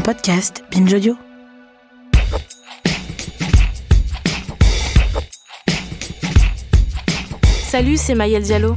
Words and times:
Podcast 0.00 0.64
Binge 0.70 0.92
Audio. 0.92 1.16
Salut, 7.64 7.96
c'est 7.96 8.14
Maëlle 8.14 8.42
Diallo. 8.42 8.76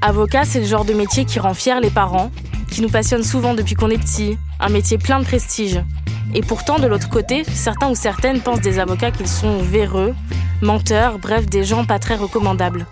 Avocat, 0.00 0.44
c'est 0.44 0.60
le 0.60 0.66
genre 0.66 0.84
de 0.84 0.94
métier 0.94 1.24
qui 1.24 1.38
rend 1.38 1.54
fier 1.54 1.80
les 1.80 1.90
parents, 1.90 2.30
qui 2.70 2.82
nous 2.82 2.88
passionne 2.88 3.22
souvent 3.22 3.54
depuis 3.54 3.74
qu'on 3.74 3.90
est 3.90 3.98
petit, 3.98 4.38
un 4.60 4.68
métier 4.68 4.98
plein 4.98 5.20
de 5.20 5.24
prestige. 5.24 5.82
Et 6.34 6.40
pourtant, 6.40 6.78
de 6.78 6.86
l'autre 6.86 7.08
côté, 7.08 7.44
certains 7.44 7.90
ou 7.90 7.94
certaines 7.94 8.40
pensent 8.40 8.60
des 8.60 8.78
avocats 8.78 9.10
qu'ils 9.10 9.28
sont 9.28 9.58
véreux, 9.58 10.14
menteurs, 10.62 11.18
bref, 11.18 11.46
des 11.46 11.64
gens 11.64 11.84
pas 11.84 11.98
très 11.98 12.16
recommandables. 12.16 12.86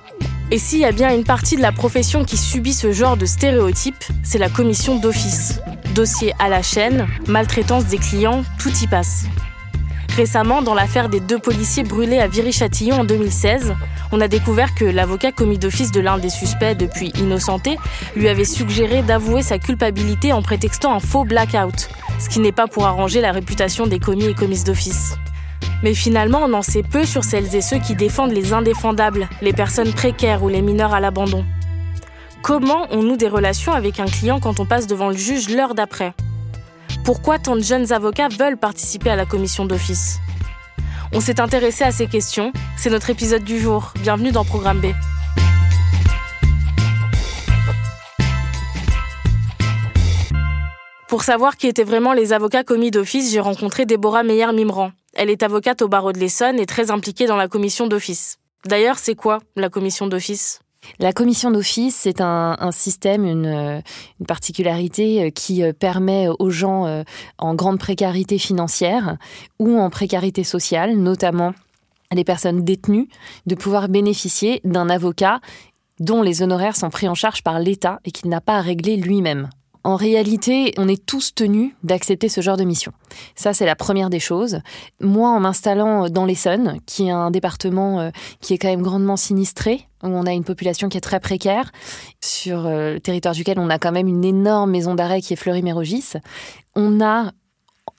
Et 0.50 0.58
s'il 0.58 0.78
y 0.78 0.84
a 0.84 0.92
bien 0.92 1.12
une 1.14 1.24
partie 1.24 1.56
de 1.56 1.62
la 1.62 1.72
profession 1.72 2.24
qui 2.24 2.36
subit 2.36 2.74
ce 2.74 2.92
genre 2.92 3.16
de 3.16 3.26
stéréotypes, 3.26 4.04
c'est 4.22 4.38
la 4.38 4.48
commission 4.48 4.98
d'office. 4.98 5.60
Dossier 5.96 6.34
à 6.38 6.50
la 6.50 6.60
chaîne, 6.60 7.06
maltraitance 7.26 7.86
des 7.86 7.96
clients, 7.96 8.44
tout 8.58 8.70
y 8.82 8.86
passe. 8.86 9.24
Récemment, 10.14 10.60
dans 10.60 10.74
l'affaire 10.74 11.08
des 11.08 11.20
deux 11.20 11.38
policiers 11.38 11.84
brûlés 11.84 12.18
à 12.18 12.28
Viry-Châtillon 12.28 13.00
en 13.00 13.04
2016, 13.04 13.74
on 14.12 14.20
a 14.20 14.28
découvert 14.28 14.74
que 14.74 14.84
l'avocat 14.84 15.32
commis 15.32 15.56
d'office 15.56 15.92
de 15.92 16.00
l'un 16.00 16.18
des 16.18 16.28
suspects 16.28 16.76
depuis 16.76 17.12
innocenté 17.18 17.78
lui 18.14 18.28
avait 18.28 18.44
suggéré 18.44 19.00
d'avouer 19.00 19.40
sa 19.40 19.58
culpabilité 19.58 20.34
en 20.34 20.42
prétextant 20.42 20.94
un 20.94 21.00
faux 21.00 21.24
blackout, 21.24 21.88
ce 22.18 22.28
qui 22.28 22.40
n'est 22.40 22.52
pas 22.52 22.66
pour 22.66 22.84
arranger 22.84 23.22
la 23.22 23.32
réputation 23.32 23.86
des 23.86 23.98
commis 23.98 24.26
et 24.26 24.34
commises 24.34 24.64
d'office. 24.64 25.14
Mais 25.82 25.94
finalement, 25.94 26.42
on 26.44 26.52
en 26.52 26.62
sait 26.62 26.82
peu 26.82 27.06
sur 27.06 27.24
celles 27.24 27.56
et 27.56 27.62
ceux 27.62 27.78
qui 27.78 27.94
défendent 27.94 28.32
les 28.32 28.52
indéfendables, 28.52 29.30
les 29.40 29.54
personnes 29.54 29.94
précaires 29.94 30.42
ou 30.42 30.50
les 30.50 30.60
mineurs 30.60 30.92
à 30.92 31.00
l'abandon. 31.00 31.46
Comment 32.46 32.86
on 32.90 33.02
noue 33.02 33.16
des 33.16 33.26
relations 33.26 33.72
avec 33.72 33.98
un 33.98 34.04
client 34.04 34.38
quand 34.38 34.60
on 34.60 34.66
passe 34.66 34.86
devant 34.86 35.08
le 35.08 35.16
juge 35.16 35.48
l'heure 35.48 35.74
d'après? 35.74 36.14
Pourquoi 37.04 37.40
tant 37.40 37.56
de 37.56 37.60
jeunes 37.60 37.92
avocats 37.92 38.28
veulent 38.28 38.56
participer 38.56 39.10
à 39.10 39.16
la 39.16 39.26
commission 39.26 39.64
d'office? 39.64 40.20
On 41.12 41.18
s'est 41.18 41.40
intéressé 41.40 41.82
à 41.82 41.90
ces 41.90 42.06
questions, 42.06 42.52
c'est 42.76 42.88
notre 42.88 43.10
épisode 43.10 43.42
du 43.42 43.58
jour. 43.58 43.92
Bienvenue 44.00 44.30
dans 44.30 44.44
Programme 44.44 44.80
B. 44.80 44.92
Pour 51.08 51.24
savoir 51.24 51.56
qui 51.56 51.66
étaient 51.66 51.82
vraiment 51.82 52.12
les 52.12 52.32
avocats 52.32 52.62
commis 52.62 52.92
d'office, 52.92 53.32
j'ai 53.32 53.40
rencontré 53.40 53.86
Déborah 53.86 54.22
Meyer-Mimran. 54.22 54.92
Elle 55.14 55.30
est 55.30 55.42
avocate 55.42 55.82
au 55.82 55.88
barreau 55.88 56.12
de 56.12 56.20
l'Essonne 56.20 56.60
et 56.60 56.66
très 56.66 56.92
impliquée 56.92 57.26
dans 57.26 57.34
la 57.34 57.48
commission 57.48 57.88
d'office. 57.88 58.38
D'ailleurs, 58.66 59.00
c'est 59.00 59.16
quoi 59.16 59.40
la 59.56 59.68
commission 59.68 60.06
d'office? 60.06 60.60
La 60.98 61.12
commission 61.12 61.50
d'office, 61.50 61.96
c'est 61.96 62.20
un, 62.20 62.56
système, 62.72 63.24
une, 63.24 63.82
particularité 64.26 65.24
euh, 65.24 65.30
qui 65.30 65.62
euh, 65.62 65.72
permet 65.72 66.28
aux 66.38 66.50
gens 66.50 66.86
euh, 66.86 67.02
en 67.38 67.54
grande 67.54 67.78
précarité 67.78 68.38
financière 68.38 69.16
ou 69.58 69.78
en 69.78 69.90
précarité 69.90 70.44
sociale, 70.44 70.96
notamment 70.96 71.52
les 72.12 72.24
personnes 72.24 72.64
détenues, 72.64 73.08
de 73.46 73.54
pouvoir 73.54 73.88
bénéficier 73.88 74.60
d'un 74.64 74.88
avocat 74.88 75.40
dont 75.98 76.22
les 76.22 76.42
honoraires 76.42 76.76
sont 76.76 76.90
pris 76.90 77.08
en 77.08 77.14
charge 77.14 77.42
par 77.42 77.58
l'État 77.58 78.00
et 78.04 78.10
qu'il 78.10 78.28
n'a 78.30 78.40
pas 78.40 78.58
à 78.58 78.60
régler 78.60 78.96
lui-même. 78.96 79.48
En 79.86 79.94
réalité, 79.94 80.74
on 80.78 80.88
est 80.88 81.06
tous 81.06 81.32
tenus 81.32 81.70
d'accepter 81.84 82.28
ce 82.28 82.40
genre 82.40 82.56
de 82.56 82.64
mission. 82.64 82.90
Ça, 83.36 83.54
c'est 83.54 83.64
la 83.64 83.76
première 83.76 84.10
des 84.10 84.18
choses. 84.18 84.58
Moi, 85.00 85.28
en 85.28 85.38
m'installant 85.38 86.08
dans 86.08 86.24
l'Essonne, 86.24 86.80
qui 86.86 87.06
est 87.06 87.12
un 87.12 87.30
département 87.30 88.00
euh, 88.00 88.10
qui 88.40 88.52
est 88.52 88.58
quand 88.58 88.66
même 88.66 88.82
grandement 88.82 89.16
sinistré, 89.16 89.86
où 90.02 90.08
on 90.08 90.26
a 90.26 90.32
une 90.32 90.42
population 90.42 90.88
qui 90.88 90.98
est 90.98 91.00
très 91.00 91.20
précaire, 91.20 91.70
sur 92.20 92.66
euh, 92.66 92.94
le 92.94 93.00
territoire 93.00 93.32
duquel 93.32 93.60
on 93.60 93.70
a 93.70 93.78
quand 93.78 93.92
même 93.92 94.08
une 94.08 94.24
énorme 94.24 94.72
maison 94.72 94.96
d'arrêt 94.96 95.20
qui 95.20 95.34
est 95.34 95.36
Fleury-Mérogis, 95.36 96.14
on 96.74 97.00
a 97.00 97.30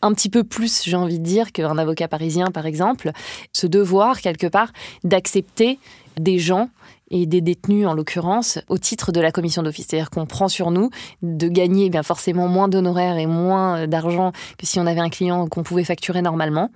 un 0.02 0.14
petit 0.14 0.30
peu 0.30 0.44
plus, 0.44 0.84
j'ai 0.84 0.98
envie 0.98 1.20
de 1.20 1.24
dire, 1.24 1.54
qu'un 1.54 1.78
avocat 1.78 2.10
parisien, 2.10 2.48
par 2.48 2.66
exemple, 2.66 3.14
ce 3.54 3.66
devoir, 3.66 4.20
quelque 4.20 4.48
part, 4.48 4.74
d'accepter 5.06 5.80
des 6.18 6.38
gens 6.38 6.70
et 7.10 7.26
des 7.26 7.42
détenus 7.42 7.88
en 7.88 7.94
l'occurrence 7.94 8.60
au 8.70 8.78
titre 8.78 9.12
de 9.12 9.20
la 9.20 9.32
commission 9.32 9.64
d'office. 9.64 9.88
C'est-à-dire 9.90 10.10
qu'on 10.10 10.26
prend 10.26 10.48
sur 10.48 10.72
nous 10.72 10.90
de 11.22 11.48
gagner 11.48 11.86
eh 11.86 11.90
bien 11.90 12.04
forcément 12.04 12.48
moins 12.48 12.68
d'honoraires 12.68 13.18
et 13.18 13.28
moins 13.28 13.78
euh, 13.78 13.88
d'argent 13.88 14.32
que 14.58 14.66
si 14.66 14.80
on 14.80 14.86
avait 14.86 15.00
un 15.00 15.10
client 15.10 15.48
qu'on 15.48 15.64
pouvait 15.64 15.84
facturer 15.84 16.22
normalement. 16.22 16.70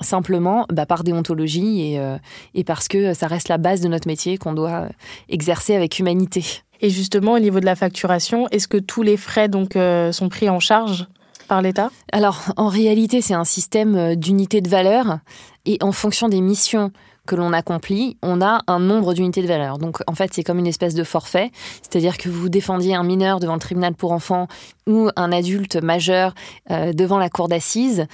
Simplement 0.00 0.66
bah, 0.72 0.86
par 0.86 1.04
déontologie 1.04 1.92
et, 1.92 2.00
euh, 2.00 2.18
et 2.54 2.64
parce 2.64 2.88
que 2.88 3.14
ça 3.14 3.28
reste 3.28 3.48
la 3.48 3.58
base 3.58 3.80
de 3.80 3.88
notre 3.88 4.08
métier 4.08 4.38
qu'on 4.38 4.52
doit 4.52 4.88
exercer 5.28 5.74
avec 5.74 5.98
humanité. 5.98 6.44
Et 6.80 6.90
justement, 6.90 7.34
au 7.34 7.38
niveau 7.38 7.60
de 7.60 7.64
la 7.64 7.76
facturation, 7.76 8.48
est-ce 8.50 8.66
que 8.66 8.76
tous 8.76 9.02
les 9.02 9.16
frais 9.16 9.48
donc 9.48 9.76
euh, 9.76 10.10
sont 10.10 10.28
pris 10.28 10.50
en 10.50 10.58
charge 10.58 11.06
par 11.46 11.62
l'État? 11.62 11.90
Alors, 12.10 12.42
en 12.56 12.68
réalité, 12.68 13.20
c'est 13.20 13.34
un 13.34 13.44
système 13.44 14.16
d'unité 14.16 14.60
de 14.60 14.68
valeur 14.68 15.18
et 15.64 15.78
en 15.80 15.92
fonction 15.92 16.28
des 16.28 16.40
missions 16.40 16.90
que 17.26 17.34
l'on 17.34 17.52
accomplit, 17.52 18.16
on 18.22 18.40
a 18.42 18.60
un 18.66 18.78
nombre 18.78 19.14
d'unités 19.14 19.42
de 19.42 19.46
valeur. 19.46 19.78
Donc 19.78 19.98
en 20.06 20.14
fait, 20.14 20.32
c'est 20.32 20.42
comme 20.42 20.58
une 20.58 20.66
espèce 20.66 20.94
de 20.94 21.04
forfait, 21.04 21.50
c'est-à-dire 21.82 22.18
que 22.18 22.28
vous 22.28 22.48
défendiez 22.48 22.94
un 22.94 23.04
mineur 23.04 23.40
devant 23.40 23.54
le 23.54 23.60
tribunal 23.60 23.94
pour 23.94 24.12
enfants 24.12 24.48
ou 24.86 25.08
un 25.16 25.32
adulte 25.32 25.76
majeur 25.76 26.34
euh, 26.70 26.92
devant 26.92 27.18
la 27.18 27.30
cour 27.30 27.48
d'assises, 27.48 28.06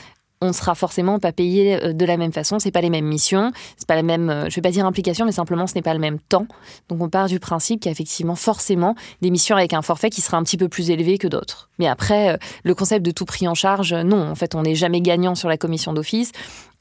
on 0.42 0.54
sera 0.54 0.74
forcément 0.74 1.18
pas 1.18 1.32
payé 1.32 1.82
euh, 1.82 1.92
de 1.92 2.04
la 2.04 2.16
même 2.16 2.32
façon. 2.32 2.58
C'est 2.58 2.70
pas 2.70 2.80
les 2.80 2.90
mêmes 2.90 3.06
missions, 3.06 3.52
c'est 3.76 3.86
pas 3.86 3.94
la 3.96 4.02
même, 4.02 4.30
euh, 4.30 4.48
je 4.48 4.56
vais 4.56 4.62
pas 4.62 4.70
dire 4.70 4.86
implication, 4.86 5.26
mais 5.26 5.32
simplement 5.32 5.66
ce 5.66 5.74
n'est 5.74 5.82
pas 5.82 5.92
le 5.92 6.00
même 6.00 6.18
temps. 6.18 6.46
Donc 6.88 7.02
on 7.02 7.08
part 7.08 7.26
du 7.26 7.40
principe 7.40 7.80
qu'il 7.80 7.88
y 7.88 7.90
a 7.90 7.92
effectivement 7.92 8.36
forcément 8.36 8.94
des 9.20 9.30
missions 9.30 9.56
avec 9.56 9.74
un 9.74 9.82
forfait 9.82 10.10
qui 10.10 10.20
sera 10.20 10.38
un 10.38 10.42
petit 10.42 10.56
peu 10.56 10.68
plus 10.68 10.90
élevé 10.90 11.18
que 11.18 11.28
d'autres. 11.28 11.68
Mais 11.78 11.88
après, 11.88 12.38
le 12.64 12.74
concept 12.74 13.04
de 13.04 13.10
tout 13.10 13.24
prix 13.24 13.48
en 13.48 13.54
charge, 13.54 13.92
non. 13.92 14.30
En 14.30 14.34
fait, 14.34 14.54
on 14.54 14.62
n'est 14.62 14.74
jamais 14.74 15.00
gagnant 15.00 15.34
sur 15.34 15.48
la 15.48 15.56
commission 15.56 15.92
d'office. 15.92 16.32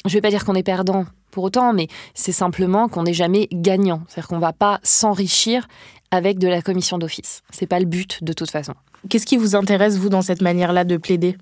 Je 0.06 0.14
vais 0.14 0.22
pas 0.22 0.30
dire 0.30 0.46
qu'on 0.46 0.56
est 0.56 0.64
perdant 0.64 1.06
pour 1.32 1.44
autant, 1.44 1.74
mais 1.74 1.88
c'est 2.14 2.32
simplement 2.32 2.88
qu'on 2.88 3.04
n'est 3.04 3.14
jamais 3.14 3.48
gagnant. 3.52 4.02
C'est-à-dire 4.08 4.28
qu'on 4.28 4.36
ne 4.36 4.42
va 4.42 4.54
pas 4.54 4.80
s'enrichir 4.84 5.68
avec 6.12 6.40
de 6.40 6.48
la 6.48 6.62
commission 6.62 6.98
d'office. 6.98 7.44
C'est 7.52 7.68
pas 7.68 7.80
le 7.80 7.86
but 7.86 8.24
de 8.24 8.34
toute 8.34 8.52
façon. 8.52 8.74
Qu'est-ce 9.08 9.26
qui 9.26 9.38
vous 9.38 9.56
intéresse, 9.56 9.98
vous, 9.98 10.10
dans 10.10 10.22
cette 10.22 10.42
manière-là 10.42 10.84
de 10.84 10.98
plaider? 10.98 11.38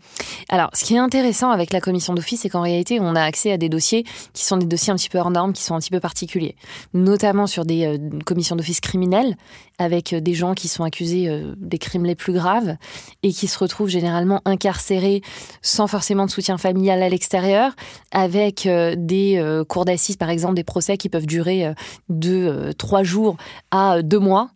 Alors, 0.49 0.69
ce 0.73 0.85
qui 0.85 0.95
est 0.95 0.99
intéressant 0.99 1.49
avec 1.49 1.73
la 1.73 1.81
commission 1.81 2.13
d'office, 2.13 2.41
c'est 2.41 2.49
qu'en 2.49 2.61
réalité, 2.61 2.99
on 2.99 3.15
a 3.15 3.21
accès 3.21 3.51
à 3.51 3.57
des 3.57 3.69
dossiers 3.69 4.05
qui 4.33 4.45
sont 4.45 4.57
des 4.57 4.67
dossiers 4.67 4.93
un 4.93 4.95
petit 4.95 5.09
peu 5.09 5.17
hors 5.17 5.31
normes, 5.31 5.53
qui 5.53 5.63
sont 5.63 5.73
un 5.73 5.79
petit 5.79 5.89
peu 5.89 5.99
particuliers. 5.99 6.55
Notamment 6.93 7.47
sur 7.47 7.65
des 7.65 7.85
euh, 7.85 7.97
commissions 8.25 8.55
d'office 8.55 8.79
criminelles, 8.79 9.35
avec 9.79 10.13
euh, 10.13 10.19
des 10.19 10.33
gens 10.33 10.53
qui 10.53 10.67
sont 10.67 10.83
accusés 10.83 11.29
euh, 11.29 11.55
des 11.57 11.79
crimes 11.79 12.05
les 12.05 12.15
plus 12.15 12.33
graves 12.33 12.75
et 13.23 13.31
qui 13.31 13.47
se 13.47 13.57
retrouvent 13.57 13.89
généralement 13.89 14.41
incarcérés 14.45 15.21
sans 15.61 15.87
forcément 15.87 16.25
de 16.25 16.31
soutien 16.31 16.57
familial 16.57 17.01
à 17.01 17.09
l'extérieur, 17.09 17.73
avec 18.11 18.67
des 18.97 19.63
cours 19.67 19.85
d'assises, 19.85 20.17
par 20.17 20.29
exemple, 20.29 20.55
des 20.55 20.63
procès 20.63 20.97
qui 20.97 21.09
peuvent 21.09 21.25
durer 21.25 21.73
de 22.09 22.71
trois 22.77 23.03
jours 23.03 23.37
à 23.71 24.01
deux 24.01 24.19
mois 24.19 24.49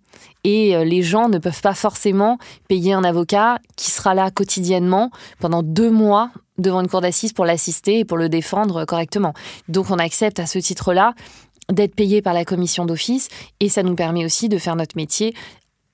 et 0.43 0.75
euh, 0.75 0.83
les 0.83 1.01
gens 1.01 1.29
ne 1.29 1.37
peuvent 1.37 1.61
pas 1.61 1.73
forcément 1.73 2.37
payer 2.67 2.93
un 2.93 3.03
avocat 3.03 3.59
qui 3.75 3.91
sera 3.91 4.13
là 4.13 4.31
quotidiennement 4.31 5.11
pendant 5.39 5.63
deux 5.63 5.91
mois 5.91 6.31
devant 6.57 6.81
une 6.81 6.87
cour 6.87 7.01
d'assises 7.01 7.33
pour 7.33 7.45
l'assister 7.45 7.99
et 7.99 8.05
pour 8.05 8.17
le 8.17 8.29
défendre 8.29 8.85
correctement. 8.85 9.33
Donc 9.67 9.89
on 9.89 9.97
accepte 9.97 10.39
à 10.39 10.45
ce 10.45 10.59
titre-là 10.59 11.13
d'être 11.71 11.95
payé 11.95 12.21
par 12.21 12.33
la 12.33 12.45
commission 12.45 12.85
d'office 12.85 13.29
et 13.59 13.69
ça 13.69 13.83
nous 13.83 13.95
permet 13.95 14.25
aussi 14.25 14.49
de 14.49 14.57
faire 14.57 14.75
notre 14.75 14.95
métier, 14.97 15.33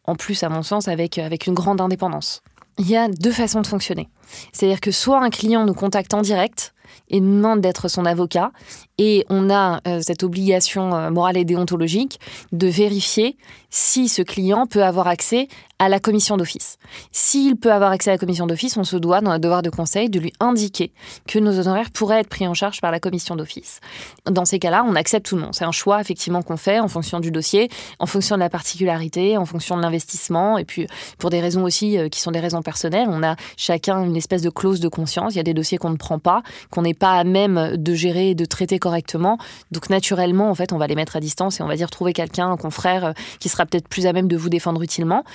en 0.06 0.16
plus 0.16 0.44
à 0.44 0.50
mon 0.50 0.64
sens, 0.64 0.88
avec, 0.88 1.18
avec 1.18 1.48
une 1.48 1.54
grande 1.54 1.82
indépendance. 1.82 2.42
Il 2.80 2.90
y 2.90 2.96
a 2.96 3.08
deux 3.08 3.32
façons 3.32 3.62
de 3.62 3.68
fonctionner. 3.68 4.08
C'est-à-dire 4.54 4.82
que 4.82 4.92
soit 4.92 5.22
un 5.22 5.30
client 5.30 5.66
nous 5.66 5.74
contacte 5.74 6.14
en 6.14 6.22
direct 6.22 6.74
et 7.10 7.20
nous 7.20 7.36
demande 7.36 7.62
d'être 7.62 7.88
son 7.88 8.06
avocat, 8.06 8.52
Et 8.98 9.26
on 9.30 9.50
a 9.50 9.80
euh, 9.88 10.02
cette 10.02 10.24
obligation 10.24 10.96
euh, 10.96 11.10
morale 11.12 11.38
et 11.38 11.46
déontologique 11.46 12.20
de 12.52 12.68
vérifier 12.68 13.38
si 13.70 14.08
ce 14.08 14.22
client 14.22 14.66
peut 14.66 14.84
avoir 14.84 15.08
accès 15.08 15.48
à 15.80 15.90
la 15.90 16.00
commission 16.00 16.38
d'office. 16.38 16.78
S'il 17.12 17.56
peut 17.56 17.72
avoir 17.72 17.92
accès 17.92 18.10
à 18.10 18.14
la 18.14 18.18
commission 18.18 18.48
d'office, 18.48 18.78
on 18.78 18.84
se 18.84 18.98
doit, 18.98 19.22
dans 19.22 19.34
le 19.34 19.40
devoir 19.40 19.62
de 19.62 19.70
conseil, 19.70 20.10
de 20.10 20.20
lui 20.20 20.34
indiquer 20.40 20.92
que 21.28 21.38
nos 21.38 21.60
honoraires 21.60 21.92
pourraient 21.92 22.22
être 22.22 22.30
pris 22.30 22.48
en 22.48 22.56
charge 22.56 22.82
par 22.82 22.92
la 22.92 23.00
commission 23.00 23.36
d'office. 23.36 23.80
Dans 24.26 24.46
ces 24.46 24.58
cas-là, 24.58 24.84
on 24.88 24.96
accepte 24.96 25.28
tout 25.28 25.36
le 25.36 25.44
monde. 25.44 25.54
C'est 25.54 25.66
un 25.66 25.72
choix 25.72 26.02
effectivement 26.02 26.42
qu'on 26.42 26.58
fait 26.58 26.80
en 26.80 26.88
fonction 26.88 27.20
du 27.20 27.30
dossier, 27.30 27.70
en 28.00 28.08
fonction 28.08 28.36
de 28.36 28.40
la 28.40 28.50
particularité, 28.50 29.38
en 29.38 29.46
fonction 29.46 29.78
de 29.78 29.82
l'investissement, 29.82 30.58
et 30.58 30.66
puis 30.66 30.88
pour 31.20 31.30
des 31.30 31.42
raisons 31.42 31.64
aussi 31.64 32.00
euh, 32.00 32.10
qui 32.10 32.22
sont 32.22 32.32
des 32.32 32.40
raisons 32.40 32.64
personnelles. 32.64 33.08
On 33.10 33.22
a 33.22 33.36
chacun 33.56 34.04
une 34.04 34.16
espèce 34.16 34.42
de 34.42 34.50
clause 34.50 34.80
de 34.80 34.88
conscience. 34.88 35.36
Il 35.36 35.38
y 35.38 35.42
a 35.42 35.44
des 35.44 35.54
dossiers 35.54 35.78
qu'on 35.78 35.92
ne 35.92 35.98
prend 35.98 36.18
pas, 36.18 36.42
qu'on 36.72 36.82
n'est 36.82 36.96
pas 36.96 37.14
à 37.14 37.24
même 37.24 37.78
de 37.78 37.94
gérer 37.94 38.32
et 38.32 38.36
de 38.36 38.46
traiter 38.46 38.80
correctement. 38.88 39.38
Donc 39.72 39.90
naturellement, 39.90 40.50
en 40.50 40.56
fait, 40.56 40.72
on 40.72 40.78
va 40.78 40.88
les 40.88 40.96
mettre 40.96 41.18
à 41.18 41.20
distance 41.20 41.60
et 41.60 41.64
on 41.64 41.68
va 41.68 41.76
dire 41.76 41.90
trouver 41.90 42.14
quelqu'un, 42.14 42.50
un 42.52 42.56
confrère 42.56 43.04
euh, 43.04 43.12
qui 43.42 43.50
sera 43.50 43.66
peut-être 43.66 43.90
plus 43.90 44.06
à 44.06 44.14
même 44.14 44.30
de 44.30 44.38
vous 44.38 44.48
défendre 44.48 44.82
utilement. 44.82 45.26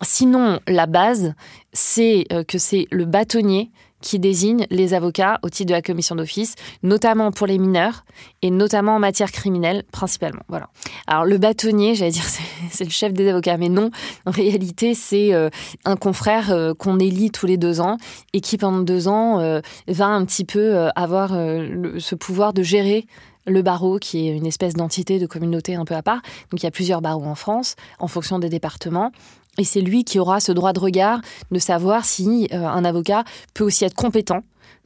Sinon, 0.00 0.58
la 0.66 0.86
base, 0.86 1.34
c'est 1.74 2.24
euh, 2.32 2.44
que 2.44 2.56
c'est 2.56 2.86
le 2.90 3.04
bâtonnier 3.04 3.70
qui 4.04 4.18
désigne 4.18 4.66
les 4.70 4.92
avocats 4.92 5.38
au 5.42 5.48
titre 5.48 5.70
de 5.70 5.72
la 5.72 5.80
commission 5.80 6.14
d'office, 6.14 6.54
notamment 6.82 7.32
pour 7.32 7.46
les 7.46 7.58
mineurs 7.58 8.04
et 8.42 8.50
notamment 8.50 8.96
en 8.96 8.98
matière 8.98 9.32
criminelle 9.32 9.82
principalement. 9.90 10.42
Voilà. 10.48 10.68
Alors 11.06 11.24
le 11.24 11.38
bâtonnier, 11.38 11.94
j'allais 11.94 12.10
dire 12.10 12.26
c'est 12.70 12.84
le 12.84 12.90
chef 12.90 13.14
des 13.14 13.28
avocats, 13.30 13.56
mais 13.56 13.70
non. 13.70 13.90
En 14.26 14.30
réalité, 14.30 14.94
c'est 14.94 15.32
euh, 15.32 15.48
un 15.86 15.96
confrère 15.96 16.52
euh, 16.52 16.74
qu'on 16.74 16.98
élit 16.98 17.30
tous 17.30 17.46
les 17.46 17.56
deux 17.56 17.80
ans 17.80 17.96
et 18.34 18.42
qui 18.42 18.58
pendant 18.58 18.80
deux 18.80 19.08
ans 19.08 19.38
va 19.88 20.06
un 20.06 20.24
petit 20.26 20.44
peu 20.44 20.90
avoir 20.94 21.30
ce 21.30 22.14
pouvoir 22.14 22.52
de 22.52 22.62
gérer 22.62 23.06
le 23.46 23.62
barreau, 23.62 23.98
qui 23.98 24.28
est 24.28 24.36
une 24.36 24.46
espèce 24.46 24.74
d'entité 24.74 25.18
de 25.18 25.26
communauté 25.26 25.74
un 25.74 25.84
peu 25.84 25.94
à 25.94 26.02
part. 26.02 26.20
Donc 26.50 26.62
il 26.62 26.64
y 26.64 26.66
a 26.66 26.70
plusieurs 26.70 27.00
barreaux 27.00 27.24
en 27.24 27.34
France, 27.34 27.76
en 27.98 28.08
fonction 28.08 28.38
des 28.38 28.48
départements. 28.48 29.12
Et 29.58 29.64
c'est 29.64 29.80
lui 29.80 30.04
qui 30.04 30.18
aura 30.18 30.40
ce 30.40 30.52
droit 30.52 30.72
de 30.72 30.80
regard 30.80 31.20
de 31.50 31.58
savoir 31.58 32.04
si 32.04 32.48
euh, 32.52 32.66
un 32.66 32.84
avocat 32.84 33.24
peut 33.54 33.64
aussi 33.64 33.84
être 33.84 33.94
compétent 33.94 34.40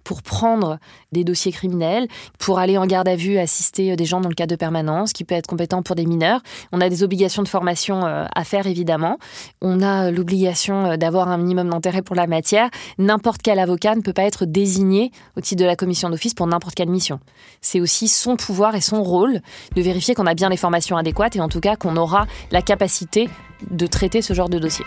pour 0.04 0.22
prendre 0.22 0.78
des 1.12 1.24
dossiers 1.24 1.52
criminels, 1.52 2.08
pour 2.38 2.58
aller 2.58 2.78
en 2.78 2.86
garde 2.86 3.08
à 3.08 3.16
vue, 3.16 3.38
assister 3.38 3.92
euh, 3.92 3.96
des 3.96 4.04
gens 4.04 4.20
dans 4.20 4.28
le 4.28 4.34
cadre 4.34 4.50
de 4.50 4.56
permanence, 4.56 5.12
qui 5.12 5.24
peut 5.24 5.34
être 5.34 5.46
compétent 5.46 5.82
pour 5.82 5.96
des 5.96 6.06
mineurs. 6.06 6.40
On 6.72 6.80
a 6.80 6.88
des 6.88 7.02
obligations 7.02 7.42
de 7.42 7.48
formation 7.48 8.06
euh, 8.06 8.24
à 8.34 8.44
faire, 8.44 8.66
évidemment. 8.66 9.18
On 9.60 9.82
a 9.82 10.10
l'obligation 10.10 10.96
d'avoir 10.96 11.28
un 11.28 11.38
minimum 11.38 11.70
d'intérêt 11.70 12.02
pour 12.02 12.16
la 12.16 12.26
matière. 12.26 12.70
N'importe 12.98 13.42
quel 13.42 13.58
avocat 13.58 13.94
ne 13.94 14.00
peut 14.00 14.12
pas 14.12 14.24
être 14.24 14.44
désigné 14.44 15.12
au 15.36 15.40
titre 15.40 15.60
de 15.62 15.66
la 15.66 15.76
commission 15.76 16.10
d'office 16.10 16.34
pour 16.34 16.46
n'importe 16.46 16.74
quelle 16.74 16.90
mission. 16.90 17.20
C'est 17.60 17.80
aussi 17.80 18.08
son 18.08 18.36
pouvoir 18.36 18.74
et 18.74 18.80
son 18.80 19.02
rôle 19.02 19.40
de 19.74 19.82
vérifier 19.82 20.14
qu'on 20.14 20.26
a 20.26 20.34
bien 20.34 20.48
les 20.48 20.56
formations 20.56 20.96
adéquates 20.96 21.36
et 21.36 21.40
en 21.40 21.48
tout 21.48 21.60
cas 21.60 21.76
qu'on 21.76 21.96
aura 21.96 22.26
la 22.50 22.62
capacité 22.62 23.28
de 23.70 23.86
traiter 23.86 24.22
ce 24.22 24.34
genre 24.34 24.48
de 24.48 24.58
dossier. 24.58 24.84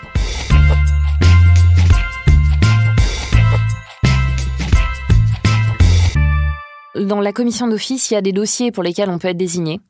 Dans 6.94 7.20
la 7.20 7.32
commission 7.32 7.68
d'office, 7.68 8.10
il 8.10 8.14
y 8.14 8.16
a 8.18 8.22
des 8.22 8.32
dossiers 8.32 8.70
pour 8.70 8.82
lesquels 8.82 9.08
on 9.08 9.18
peut 9.18 9.28
être 9.28 9.36
désigné. 9.36 9.80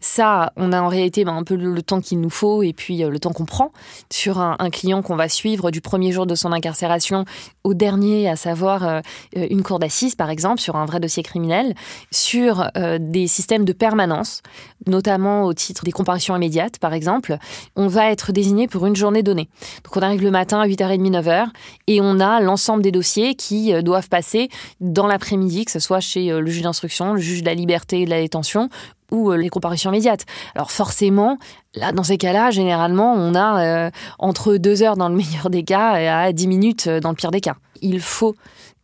Ça, 0.00 0.52
on 0.56 0.72
a 0.72 0.80
en 0.80 0.88
réalité 0.88 1.24
ben, 1.24 1.36
un 1.36 1.42
peu 1.42 1.56
le, 1.56 1.82
temps 1.82 2.00
qu'il 2.00 2.20
nous 2.20 2.30
faut 2.30 2.62
et 2.62 2.72
puis 2.72 3.02
euh, 3.02 3.10
le 3.10 3.18
temps 3.18 3.32
qu'on 3.32 3.44
prend 3.44 3.72
sur 4.10 4.38
un, 4.38 4.56
client 4.70 5.02
qu'on 5.02 5.16
va 5.16 5.28
suivre 5.28 5.70
du 5.70 5.80
premier 5.80 6.12
jour 6.12 6.26
de 6.26 6.34
son 6.34 6.52
incarcération 6.52 7.24
au 7.64 7.74
dernier, 7.74 8.28
à 8.28 8.36
savoir 8.36 8.84
euh, 8.84 9.00
une 9.34 9.62
cour 9.62 9.78
d'assises, 9.78 10.14
par 10.14 10.30
exemple, 10.30 10.60
sur 10.60 10.76
un 10.76 10.84
vrai 10.84 11.00
dossier 11.00 11.22
criminel, 11.22 11.74
sur 12.10 12.68
euh, 12.76 12.98
des 13.00 13.26
systèmes 13.26 13.64
de 13.64 13.72
permanence, 13.72 14.42
notamment 14.86 15.44
au 15.44 15.54
titre 15.54 15.84
des 15.84 15.92
comparaisons 15.92 16.36
immédiates, 16.36 16.78
par 16.78 16.92
exemple. 16.92 17.38
On 17.76 17.88
va 17.88 18.10
être 18.10 18.32
désigné 18.32 18.68
pour 18.68 18.86
une 18.86 18.96
journée 18.96 19.22
donnée. 19.22 19.48
Donc 19.84 19.96
on 19.96 20.00
arrive 20.00 20.22
le 20.22 20.30
matin 20.30 20.60
à 20.60 20.66
8h30, 20.66 21.10
9h 21.10 21.46
et 21.86 22.00
on 22.00 22.20
a 22.20 22.40
l'ensemble 22.40 22.82
des 22.82 22.92
dossiers 22.92 23.34
qui 23.34 23.72
doivent 23.82 24.08
passer 24.08 24.48
dans 24.80 25.06
l'après-midi, 25.06 25.64
que 25.64 25.70
ce 25.70 25.80
soit 25.80 26.00
chez 26.00 26.28
le 26.28 26.46
juge 26.46 26.62
d'instruction, 26.62 27.14
le 27.14 27.20
juge 27.20 27.40
de 27.40 27.46
la 27.46 27.54
liberté 27.54 28.02
et 28.02 28.04
de 28.04 28.10
la 28.10 28.20
détention 28.20 28.68
ou 29.10 29.30
euh, 29.30 29.36
les 29.36 29.48
comparutions 29.48 29.90
immédiates. 29.90 30.24
Alors 30.54 30.70
forcément, 30.70 31.38
là, 31.74 31.92
dans 31.92 32.02
ces 32.02 32.18
cas-là, 32.18 32.50
généralement, 32.50 33.14
on 33.14 33.34
a 33.34 33.62
euh, 33.62 33.90
entre 34.18 34.56
deux 34.56 34.82
heures 34.82 34.96
dans 34.96 35.08
le 35.08 35.16
meilleur 35.16 35.50
des 35.50 35.64
cas 35.64 36.00
et 36.00 36.08
à 36.08 36.32
dix 36.32 36.46
minutes 36.46 36.86
euh, 36.86 37.00
dans 37.00 37.10
le 37.10 37.16
pire 37.16 37.30
des 37.30 37.40
cas. 37.40 37.56
Il 37.80 38.00
faut 38.00 38.34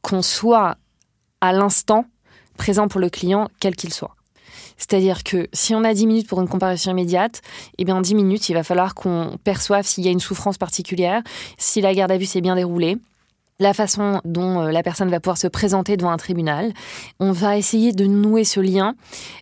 qu'on 0.03 0.23
soit 0.23 0.77
à 1.41 1.53
l'instant 1.53 2.07
présent 2.57 2.89
pour 2.89 3.01
le 3.01 3.11
client, 3.11 3.49
quel 3.61 3.75
qu'il 3.75 3.93
soit. 3.93 4.15
C'est-à-dire 4.77 5.23
que 5.23 5.49
si 5.53 5.75
on 5.75 5.85
a 5.85 5.95
dix 5.95 6.07
minutes 6.07 6.29
pour 6.29 6.41
une 6.41 6.49
comparution 6.49 6.91
immédiate, 6.91 7.43
eh 7.79 7.85
bien 7.85 7.97
en 7.97 8.01
10 8.01 8.15
minutes, 8.15 8.49
il 8.49 8.55
va 8.55 8.65
falloir 8.65 8.95
qu'on 8.95 9.39
perçoive 9.45 9.87
s'il 9.87 10.05
y 10.05 10.09
a 10.09 10.11
une 10.11 10.21
souffrance 10.21 10.59
particulière, 10.59 11.23
si 11.59 11.81
la 11.81 11.95
garde 11.95 12.11
à 12.11 12.19
vue 12.19 12.27
s'est 12.27 12.41
bien 12.41 12.57
déroulée, 12.57 12.99
la 13.61 13.73
façon 13.75 14.21
dont 14.25 14.61
euh, 14.61 14.71
la 14.71 14.83
personne 14.83 15.11
va 15.11 15.21
pouvoir 15.21 15.39
se 15.39 15.47
présenter 15.47 15.97
devant 15.97 16.11
un 16.11 16.17
tribunal. 16.17 16.73
On 17.21 17.33
va 17.33 17.57
essayer 17.57 17.93
de 17.93 18.05
nouer 18.05 18.45
ce 18.45 18.61
lien 18.61 18.95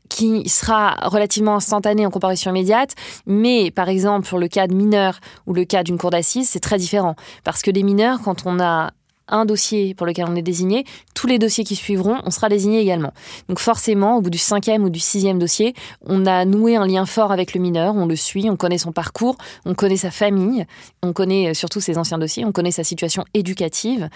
qui 0.08 0.48
sera 0.48 0.96
relativement 1.02 1.54
instantané 1.54 2.04
en 2.04 2.10
comparution 2.10 2.50
immédiate, 2.50 2.94
mais 3.26 3.70
par 3.70 3.88
exemple 3.88 4.28
pour 4.28 4.38
le 4.38 4.48
cas 4.48 4.66
de 4.66 4.74
mineurs 4.74 5.18
ou 5.46 5.54
le 5.54 5.64
cas 5.64 5.82
d'une 5.82 5.98
cour 5.98 6.10
d'assises, 6.10 6.50
c'est 6.50 6.60
très 6.60 6.78
différent. 6.78 7.16
Parce 7.44 7.62
que 7.62 7.70
des 7.70 7.82
mineurs, 7.82 8.20
quand 8.22 8.44
on 8.44 8.60
a 8.60 8.90
un 9.32 9.44
dossier 9.44 9.94
pour 9.94 10.06
lequel 10.06 10.26
on 10.28 10.36
est 10.36 10.42
désigné, 10.42 10.84
tous 11.14 11.26
les 11.26 11.38
dossiers 11.38 11.64
qui 11.64 11.76
suivront, 11.76 12.18
on 12.24 12.30
sera 12.30 12.48
désigné 12.48 12.80
également. 12.80 13.12
Donc 13.48 13.58
forcément, 13.58 14.18
au 14.18 14.20
bout 14.20 14.30
du 14.30 14.38
cinquième 14.38 14.84
ou 14.84 14.90
du 14.90 15.00
sixième 15.00 15.38
dossier, 15.38 15.74
on 16.06 16.26
a 16.26 16.44
noué 16.44 16.76
un 16.76 16.86
lien 16.86 17.06
fort 17.06 17.32
avec 17.32 17.54
le 17.54 17.60
mineur, 17.60 17.94
on 17.96 18.06
le 18.06 18.16
suit, 18.16 18.48
on 18.50 18.56
connaît 18.56 18.78
son 18.78 18.92
parcours, 18.92 19.36
on 19.64 19.74
connaît 19.74 19.96
sa 19.96 20.10
famille, 20.10 20.66
on 21.02 21.12
connaît 21.12 21.50
euh, 21.50 21.54
surtout 21.54 21.80
ses 21.80 21.98
anciens 21.98 22.18
dossiers, 22.18 22.44
on 22.44 22.52
connaît 22.52 22.70
sa 22.70 22.84
situation 22.84 23.24
éducative, 23.34 24.08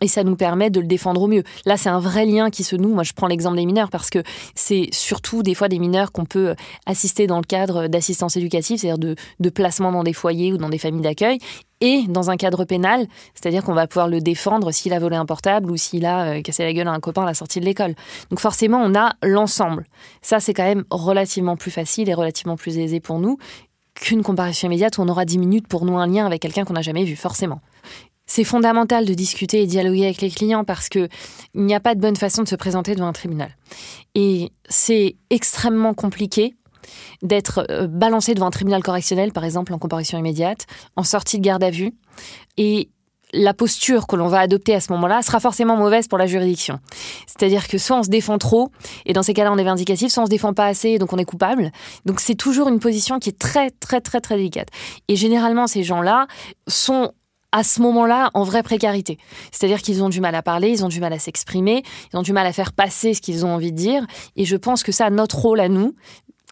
et 0.00 0.08
ça 0.08 0.24
nous 0.24 0.36
permet 0.36 0.70
de 0.70 0.80
le 0.80 0.86
défendre 0.86 1.22
au 1.22 1.26
mieux. 1.26 1.42
Là, 1.66 1.76
c'est 1.76 1.88
un 1.88 1.98
vrai 1.98 2.26
lien 2.26 2.50
qui 2.50 2.64
se 2.64 2.76
noue. 2.76 2.94
Moi, 2.94 3.04
je 3.04 3.12
prends 3.12 3.26
l'exemple 3.26 3.56
des 3.56 3.66
mineurs 3.66 3.90
parce 3.90 4.10
que 4.10 4.22
c'est 4.54 4.88
surtout 4.92 5.42
des 5.42 5.54
fois 5.54 5.68
des 5.68 5.78
mineurs 5.78 6.12
qu'on 6.12 6.24
peut 6.24 6.54
assister 6.86 7.26
dans 7.26 7.38
le 7.38 7.44
cadre 7.44 7.88
d'assistance 7.88 8.36
éducative, 8.36 8.78
c'est-à-dire 8.78 9.14
de, 9.40 9.50
placement 9.50 9.92
dans 9.92 10.04
des 10.04 10.12
foyers 10.12 10.52
ou 10.52 10.56
dans 10.56 10.68
des 10.68 10.78
familles 10.78 11.02
d'accueil 11.02 11.38
et 11.80 12.04
dans 12.08 12.30
un 12.30 12.36
cadre 12.36 12.64
pénal, 12.64 13.06
c'est-à-dire 13.34 13.62
qu'on 13.62 13.72
va 13.72 13.86
pouvoir 13.86 14.08
le 14.08 14.20
défendre 14.20 14.72
s'il 14.72 14.92
a 14.92 14.98
volé 14.98 15.16
un 15.16 15.26
portable 15.26 15.70
ou 15.70 15.76
s'il 15.76 16.06
a 16.06 16.26
euh, 16.26 16.42
cassé 16.42 16.64
la 16.64 16.72
gueule 16.72 16.88
à 16.88 16.92
un 16.92 17.00
copain 17.00 17.22
à 17.22 17.26
la 17.26 17.34
sortie 17.34 17.60
de 17.60 17.64
l'école. 17.64 17.94
Donc 18.30 18.40
forcément, 18.40 18.80
on 18.82 18.94
a 18.96 19.12
l'ensemble. 19.22 19.84
Ça, 20.20 20.40
c'est 20.40 20.54
quand 20.54 20.64
même 20.64 20.84
relativement 20.90 21.56
plus 21.56 21.70
facile 21.70 22.08
et 22.08 22.14
relativement 22.14 22.56
plus 22.56 22.78
aisé 22.78 23.00
pour 23.00 23.20
nous 23.20 23.38
qu'une 23.94 24.22
comparution 24.22 24.68
immédiate 24.68 24.98
où 24.98 25.02
on 25.02 25.08
aura 25.08 25.24
10 25.24 25.38
minutes 25.38 25.68
pour 25.68 25.84
nouer 25.84 26.02
un 26.02 26.06
lien 26.06 26.26
avec 26.26 26.40
quelqu'un 26.42 26.64
qu'on 26.64 26.74
n'a 26.74 26.82
jamais 26.82 27.04
vu, 27.04 27.16
forcément. 27.16 27.60
C'est 28.28 28.44
fondamental 28.44 29.04
de 29.04 29.14
discuter 29.14 29.62
et 29.62 29.66
dialoguer 29.66 30.04
avec 30.04 30.20
les 30.20 30.30
clients 30.30 30.62
parce 30.62 30.88
que 30.88 31.08
il 31.54 31.62
n'y 31.64 31.74
a 31.74 31.80
pas 31.80 31.96
de 31.96 32.00
bonne 32.00 32.14
façon 32.14 32.44
de 32.44 32.48
se 32.48 32.54
présenter 32.54 32.94
devant 32.94 33.08
un 33.08 33.12
tribunal. 33.12 33.56
Et 34.14 34.52
c'est 34.68 35.16
extrêmement 35.30 35.94
compliqué 35.94 36.54
d'être 37.22 37.66
euh, 37.70 37.86
balancé 37.86 38.34
devant 38.34 38.46
un 38.46 38.50
tribunal 38.50 38.82
correctionnel, 38.82 39.32
par 39.32 39.44
exemple 39.44 39.72
en 39.72 39.78
comparution 39.78 40.18
immédiate, 40.18 40.66
en 40.94 41.02
sortie 41.02 41.38
de 41.38 41.44
garde 41.44 41.64
à 41.64 41.70
vue. 41.70 41.92
Et 42.56 42.90
la 43.32 43.54
posture 43.54 44.06
que 44.06 44.16
l'on 44.16 44.28
va 44.28 44.40
adopter 44.40 44.74
à 44.74 44.80
ce 44.80 44.92
moment-là 44.92 45.22
sera 45.22 45.40
forcément 45.40 45.76
mauvaise 45.76 46.08
pour 46.08 46.18
la 46.18 46.26
juridiction. 46.26 46.80
C'est-à-dire 47.26 47.68
que 47.68 47.76
soit 47.78 47.98
on 47.98 48.02
se 48.02 48.08
défend 48.08 48.38
trop, 48.38 48.70
et 49.04 49.12
dans 49.12 49.22
ces 49.22 49.34
cas-là 49.34 49.52
on 49.52 49.58
est 49.58 49.64
vindicatif, 49.64 50.10
soit 50.10 50.22
on 50.22 50.26
se 50.26 50.30
défend 50.30 50.54
pas 50.54 50.66
assez, 50.66 50.98
donc 50.98 51.12
on 51.12 51.18
est 51.18 51.24
coupable. 51.24 51.70
Donc 52.06 52.20
c'est 52.20 52.34
toujours 52.34 52.68
une 52.68 52.80
position 52.80 53.18
qui 53.18 53.30
est 53.30 53.38
très 53.38 53.70
très 53.70 54.00
très 54.00 54.20
très 54.20 54.36
délicate. 54.36 54.68
Et 55.08 55.16
généralement 55.16 55.66
ces 55.66 55.82
gens-là 55.82 56.26
sont 56.66 57.12
à 57.52 57.64
ce 57.64 57.80
moment-là 57.82 58.30
en 58.34 58.42
vraie 58.44 58.62
précarité. 58.62 59.18
C'est-à-dire 59.50 59.80
qu'ils 59.82 60.02
ont 60.02 60.08
du 60.08 60.20
mal 60.20 60.34
à 60.34 60.42
parler, 60.42 60.70
ils 60.70 60.84
ont 60.84 60.88
du 60.88 61.00
mal 61.00 61.12
à 61.12 61.18
s'exprimer, 61.18 61.82
ils 62.12 62.16
ont 62.18 62.22
du 62.22 62.32
mal 62.32 62.46
à 62.46 62.52
faire 62.52 62.72
passer 62.72 63.14
ce 63.14 63.20
qu'ils 63.20 63.46
ont 63.46 63.54
envie 63.54 63.72
de 63.72 63.76
dire. 63.76 64.06
Et 64.36 64.44
je 64.44 64.56
pense 64.56 64.82
que 64.82 64.92
ça, 64.92 65.10
notre 65.10 65.38
rôle 65.38 65.60
à 65.60 65.68
nous, 65.68 65.94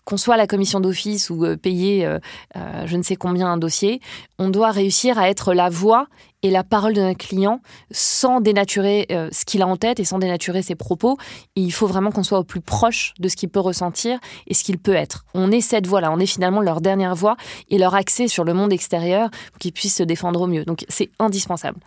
qu'on 0.06 0.16
soit 0.16 0.36
la 0.36 0.46
commission 0.46 0.80
d'office 0.80 1.30
ou 1.30 1.44
euh, 1.44 1.56
payer 1.56 2.06
euh, 2.06 2.18
euh, 2.56 2.86
je 2.86 2.96
ne 2.96 3.02
sais 3.02 3.16
combien 3.16 3.48
un 3.48 3.58
dossier, 3.58 4.00
on 4.38 4.50
doit 4.50 4.70
réussir 4.70 5.18
à 5.18 5.28
être 5.28 5.52
la 5.52 5.68
voix 5.68 6.06
et 6.46 6.50
la 6.50 6.62
parole 6.62 6.94
notre 6.94 7.18
client 7.18 7.60
sans 7.90 8.40
dénaturer 8.40 9.06
ce 9.10 9.44
qu'il 9.44 9.62
a 9.62 9.66
en 9.66 9.76
tête 9.76 9.98
et 9.98 10.04
sans 10.04 10.20
dénaturer 10.20 10.62
ses 10.62 10.76
propos. 10.76 11.18
il 11.56 11.72
faut 11.72 11.88
vraiment 11.88 12.12
qu'on 12.12 12.22
soit 12.22 12.38
au 12.38 12.44
plus 12.44 12.60
proche 12.60 13.14
de 13.18 13.28
ce 13.28 13.34
qu'il 13.34 13.48
peut 13.48 13.60
ressentir 13.60 14.20
et 14.46 14.54
ce 14.54 14.62
qu'il 14.62 14.78
peut 14.78 14.94
être. 14.94 15.24
On 15.34 15.50
est 15.50 15.60
cette 15.60 15.88
voix-là, 15.88 16.12
on 16.12 16.20
est 16.20 16.26
finalement 16.26 16.60
leur 16.60 16.80
dernière 16.80 17.16
voix 17.16 17.36
et 17.68 17.78
leur 17.78 17.96
accès 17.96 18.28
sur 18.28 18.44
le 18.44 18.54
monde 18.54 18.72
extérieur 18.72 19.30
pour 19.50 19.58
qu'ils 19.58 19.72
puissent 19.72 19.96
se 19.96 20.04
défendre 20.04 20.42
au 20.42 20.46
mieux. 20.46 20.64
Donc 20.64 20.84
c'est 20.88 21.10
indispensable. 21.18 21.80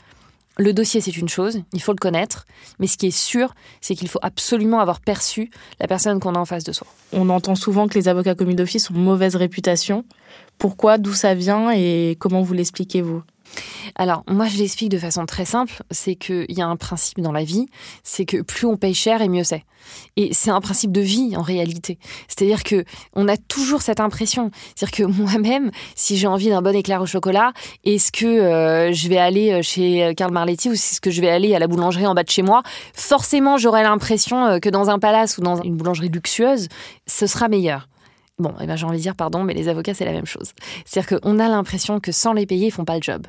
Le 0.57 0.73
dossier, 0.73 0.99
c'est 0.99 1.15
une 1.15 1.29
chose, 1.29 1.61
il 1.71 1.81
faut 1.81 1.93
le 1.93 1.97
connaître, 1.97 2.45
mais 2.79 2.87
ce 2.87 2.97
qui 2.97 3.07
est 3.07 3.17
sûr, 3.17 3.53
c'est 3.79 3.95
qu'il 3.95 4.09
faut 4.09 4.19
absolument 4.21 4.81
avoir 4.81 4.99
perçu 4.99 5.49
la 5.79 5.87
personne 5.87 6.19
qu'on 6.19 6.35
a 6.35 6.39
en 6.39 6.43
face 6.43 6.65
de 6.65 6.73
soi. 6.73 6.85
On 7.13 7.29
entend 7.29 7.55
souvent 7.55 7.87
que 7.87 7.97
les 7.97 8.09
avocats 8.09 8.35
commis 8.35 8.55
d'office 8.55 8.91
ont 8.91 8.95
mauvaise 8.95 9.37
réputation. 9.37 10.03
Pourquoi, 10.57 10.97
d'où 10.97 11.13
ça 11.13 11.33
vient 11.33 11.71
et 11.71 12.17
comment 12.19 12.41
vous 12.41 12.53
l'expliquez-vous? 12.53 13.23
Alors, 13.95 14.23
moi, 14.27 14.47
je 14.47 14.57
l'explique 14.57 14.89
de 14.89 14.97
façon 14.97 15.25
très 15.25 15.45
simple. 15.45 15.83
C'est 15.91 16.15
qu'il 16.15 16.45
y 16.49 16.61
a 16.61 16.67
un 16.67 16.75
principe 16.75 17.21
dans 17.21 17.31
la 17.31 17.43
vie, 17.43 17.67
c'est 18.03 18.25
que 18.25 18.41
plus 18.41 18.65
on 18.65 18.77
paye 18.77 18.93
cher 18.93 19.21
et 19.21 19.29
mieux 19.29 19.43
c'est. 19.43 19.63
Et 20.17 20.33
c'est 20.33 20.51
un 20.51 20.61
principe 20.61 20.91
de 20.91 21.01
vie, 21.01 21.35
en 21.35 21.41
réalité. 21.41 21.97
C'est-à-dire 22.27 22.63
que 22.63 22.83
on 23.13 23.27
a 23.27 23.37
toujours 23.37 23.81
cette 23.81 23.99
impression. 23.99 24.51
C'est-à-dire 24.75 24.97
que 24.97 25.03
moi-même, 25.21 25.71
si 25.95 26.17
j'ai 26.17 26.27
envie 26.27 26.49
d'un 26.49 26.61
bon 26.61 26.75
éclair 26.75 27.01
au 27.01 27.05
chocolat, 27.05 27.53
est-ce 27.85 28.11
que 28.11 28.25
euh, 28.25 28.93
je 28.93 29.07
vais 29.09 29.17
aller 29.17 29.63
chez 29.63 30.13
Karl 30.15 30.31
Marletti 30.31 30.69
ou 30.69 30.73
est-ce 30.73 31.01
que 31.01 31.11
je 31.11 31.21
vais 31.21 31.29
aller 31.29 31.55
à 31.55 31.59
la 31.59 31.67
boulangerie 31.67 32.07
en 32.07 32.13
bas 32.13 32.23
de 32.23 32.29
chez 32.29 32.41
moi 32.41 32.63
Forcément, 32.93 33.57
j'aurai 33.57 33.83
l'impression 33.83 34.45
euh, 34.45 34.59
que 34.59 34.69
dans 34.69 34.89
un 34.89 34.99
palace 34.99 35.37
ou 35.37 35.41
dans 35.41 35.61
une 35.61 35.75
boulangerie 35.75 36.09
luxueuse, 36.09 36.67
ce 37.07 37.27
sera 37.27 37.47
meilleur. 37.47 37.87
Bon, 38.39 38.53
eh 38.61 38.65
ben, 38.65 38.77
j'ai 38.77 38.85
envie 38.85 38.97
de 38.97 39.01
dire 39.01 39.15
pardon, 39.15 39.43
mais 39.43 39.53
les 39.53 39.67
avocats, 39.67 39.93
c'est 39.93 40.05
la 40.05 40.13
même 40.13 40.25
chose. 40.25 40.53
C'est-à-dire 40.85 41.19
qu'on 41.19 41.39
a 41.39 41.49
l'impression 41.49 41.99
que 41.99 42.11
sans 42.11 42.33
les 42.33 42.45
payer, 42.45 42.67
ils 42.67 42.71
font 42.71 42.85
pas 42.85 42.95
le 42.95 43.03
job. 43.03 43.27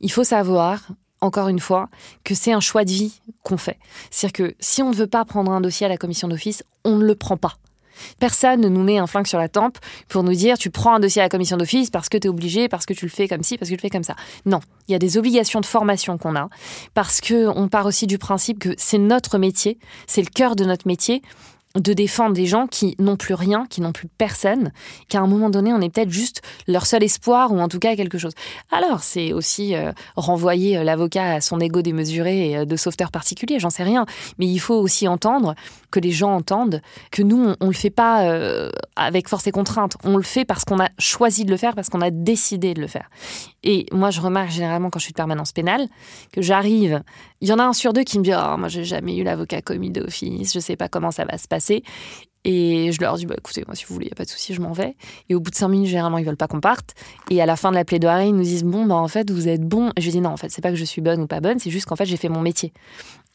Il 0.00 0.12
faut 0.12 0.24
savoir, 0.24 0.86
encore 1.22 1.48
une 1.48 1.60
fois, 1.60 1.88
que 2.24 2.34
c'est 2.34 2.52
un 2.52 2.60
choix 2.60 2.84
de 2.84 2.90
vie 2.90 3.20
qu'on 3.42 3.56
fait. 3.56 3.78
C'est-à-dire 4.10 4.48
que 4.50 4.54
si 4.60 4.82
on 4.82 4.90
ne 4.90 4.94
veut 4.94 5.06
pas 5.06 5.24
prendre 5.24 5.50
un 5.50 5.62
dossier 5.62 5.86
à 5.86 5.88
la 5.88 5.96
commission 5.96 6.28
d'office, 6.28 6.62
on 6.84 6.96
ne 6.96 7.04
le 7.04 7.14
prend 7.14 7.38
pas. 7.38 7.54
Personne 8.18 8.60
ne 8.60 8.68
nous 8.68 8.82
met 8.82 8.98
un 8.98 9.06
flingue 9.06 9.26
sur 9.26 9.38
la 9.38 9.48
tempe 9.48 9.78
pour 10.08 10.22
nous 10.22 10.34
dire 10.34 10.58
tu 10.58 10.70
prends 10.70 10.94
un 10.94 11.00
dossier 11.00 11.20
à 11.20 11.24
la 11.26 11.28
commission 11.28 11.56
d'office 11.56 11.90
parce 11.90 12.08
que 12.08 12.18
tu 12.18 12.26
es 12.26 12.30
obligé, 12.30 12.68
parce 12.68 12.86
que 12.86 12.94
tu 12.94 13.04
le 13.04 13.10
fais 13.10 13.28
comme 13.28 13.42
ci, 13.42 13.58
parce 13.58 13.68
que 13.68 13.74
tu 13.74 13.78
le 13.78 13.82
fais 13.82 13.90
comme 13.90 14.04
ça. 14.04 14.16
Non, 14.46 14.60
il 14.88 14.92
y 14.92 14.94
a 14.94 14.98
des 14.98 15.18
obligations 15.18 15.60
de 15.60 15.66
formation 15.66 16.18
qu'on 16.18 16.36
a 16.36 16.48
parce 16.94 17.20
que 17.20 17.48
on 17.48 17.68
part 17.68 17.86
aussi 17.86 18.06
du 18.06 18.18
principe 18.18 18.58
que 18.58 18.74
c'est 18.76 18.98
notre 18.98 19.38
métier, 19.38 19.78
c'est 20.06 20.22
le 20.22 20.28
cœur 20.28 20.56
de 20.56 20.64
notre 20.64 20.86
métier 20.86 21.22
de 21.76 21.92
défendre 21.92 22.34
des 22.34 22.46
gens 22.46 22.66
qui 22.66 22.96
n'ont 22.98 23.16
plus 23.16 23.34
rien, 23.34 23.64
qui 23.70 23.80
n'ont 23.80 23.92
plus 23.92 24.08
personne, 24.08 24.72
qu'à 25.08 25.20
un 25.20 25.28
moment 25.28 25.50
donné, 25.50 25.72
on 25.72 25.80
est 25.80 25.88
peut-être 25.88 26.10
juste 26.10 26.42
leur 26.66 26.84
seul 26.84 27.04
espoir 27.04 27.52
ou 27.52 27.60
en 27.60 27.68
tout 27.68 27.78
cas 27.78 27.94
quelque 27.94 28.18
chose. 28.18 28.32
Alors, 28.72 29.04
c'est 29.04 29.32
aussi 29.32 29.76
euh, 29.76 29.92
renvoyer 30.16 30.78
euh, 30.78 30.82
l'avocat 30.82 31.34
à 31.34 31.40
son 31.40 31.60
ego 31.60 31.80
démesuré 31.80 32.50
et 32.50 32.56
euh, 32.58 32.64
de 32.64 32.74
sauveteur 32.74 33.12
particulier, 33.12 33.60
j'en 33.60 33.70
sais 33.70 33.84
rien. 33.84 34.04
Mais 34.38 34.46
il 34.46 34.58
faut 34.58 34.74
aussi 34.74 35.06
entendre 35.06 35.54
que 35.92 36.00
les 36.00 36.10
gens 36.10 36.34
entendent 36.34 36.82
que 37.12 37.22
nous, 37.22 37.54
on, 37.60 37.66
ne 37.66 37.70
le 37.70 37.76
fait 37.76 37.90
pas 37.90 38.70
avec 38.94 39.28
force 39.28 39.46
et 39.48 39.50
contrainte. 39.50 39.96
On 40.04 40.16
le 40.16 40.22
fait 40.22 40.44
parce 40.44 40.64
qu'on 40.64 40.78
a 40.78 40.88
choisi 40.98 41.44
de 41.44 41.50
le 41.50 41.56
faire, 41.56 41.74
parce 41.74 41.88
qu'on 41.88 42.00
a 42.00 42.10
décidé 42.10 42.74
de 42.74 42.80
le 42.80 42.86
faire. 42.86 43.10
Et 43.64 43.86
moi, 43.92 44.10
je 44.10 44.20
remarque 44.20 44.50
généralement 44.50 44.88
quand 44.90 45.00
je 45.00 45.04
suis 45.04 45.12
de 45.12 45.16
permanence 45.16 45.52
pénale 45.52 45.88
que 46.32 46.42
j'arrive. 46.42 47.02
Il 47.40 47.48
y 47.48 47.52
en 47.52 47.58
a 47.58 47.64
un 47.64 47.72
sur 47.72 47.92
deux 47.92 48.04
qui 48.04 48.18
me 48.18 48.24
dit 48.24 48.32
Oh, 48.34 48.56
moi, 48.56 48.68
j'ai 48.68 48.84
jamais 48.84 49.16
eu 49.16 49.24
l'avocat 49.24 49.62
commis 49.62 49.90
d'office, 49.90 50.52
je 50.52 50.60
sais 50.60 50.76
pas 50.76 50.88
comment 50.88 51.10
ça 51.10 51.24
va 51.24 51.38
se 51.38 51.48
passer. 51.48 51.59
Et 52.44 52.90
je 52.90 53.00
leur 53.00 53.16
dis, 53.16 53.26
bah, 53.26 53.34
écoutez, 53.36 53.64
moi, 53.66 53.74
si 53.74 53.84
vous 53.84 53.92
voulez, 53.92 54.06
il 54.06 54.08
n'y 54.08 54.12
a 54.12 54.16
pas 54.16 54.24
de 54.24 54.30
souci, 54.30 54.54
je 54.54 54.62
m'en 54.62 54.72
vais. 54.72 54.96
Et 55.28 55.34
au 55.34 55.40
bout 55.40 55.50
de 55.50 55.54
cinq 55.54 55.68
minutes, 55.68 55.88
généralement, 55.88 56.16
ils 56.16 56.24
veulent 56.24 56.38
pas 56.38 56.48
qu'on 56.48 56.60
parte. 56.60 56.94
Et 57.30 57.42
à 57.42 57.46
la 57.46 57.56
fin 57.56 57.70
de 57.70 57.76
la 57.76 57.84
plaidoirie, 57.84 58.28
ils 58.28 58.34
nous 58.34 58.42
disent, 58.42 58.64
bon, 58.64 58.86
bah, 58.86 58.94
en 58.94 59.08
fait, 59.08 59.30
vous 59.30 59.48
êtes 59.48 59.62
bon. 59.62 59.90
Et 59.96 60.00
je 60.00 60.10
dis, 60.10 60.20
non, 60.20 60.30
en 60.30 60.36
fait, 60.38 60.50
c'est 60.50 60.62
pas 60.62 60.70
que 60.70 60.76
je 60.76 60.84
suis 60.84 61.02
bonne 61.02 61.20
ou 61.20 61.26
pas 61.26 61.40
bonne, 61.40 61.58
c'est 61.58 61.70
juste 61.70 61.86
qu'en 61.86 61.96
fait, 61.96 62.06
j'ai 62.06 62.16
fait 62.16 62.30
mon 62.30 62.40
métier. 62.40 62.72